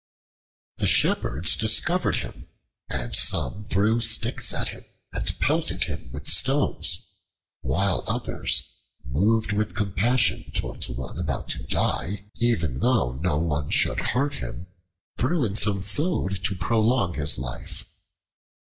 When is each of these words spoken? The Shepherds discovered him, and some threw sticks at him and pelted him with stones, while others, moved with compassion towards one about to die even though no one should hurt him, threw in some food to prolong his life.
The 0.77 0.87
Shepherds 0.87 1.55
discovered 1.55 2.15
him, 2.15 2.47
and 2.89 3.15
some 3.15 3.65
threw 3.65 4.01
sticks 4.01 4.51
at 4.51 4.69
him 4.69 4.83
and 5.13 5.37
pelted 5.39 5.83
him 5.83 6.09
with 6.11 6.27
stones, 6.27 7.05
while 7.61 8.03
others, 8.07 8.63
moved 9.05 9.51
with 9.53 9.75
compassion 9.75 10.51
towards 10.55 10.89
one 10.89 11.19
about 11.19 11.49
to 11.49 11.61
die 11.61 12.31
even 12.37 12.79
though 12.79 13.13
no 13.13 13.37
one 13.37 13.69
should 13.69 13.99
hurt 13.99 14.33
him, 14.33 14.65
threw 15.19 15.45
in 15.45 15.55
some 15.55 15.83
food 15.83 16.43
to 16.45 16.55
prolong 16.55 17.13
his 17.13 17.37
life. 17.37 17.85